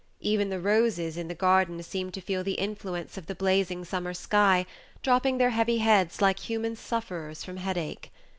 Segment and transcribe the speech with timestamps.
[0.21, 4.15] Even the roses in the garden seemed to feel the influence of the blazing summer
[4.15, 4.65] sky,
[5.03, 8.11] dropping their heavy heads like human sufferers from headache.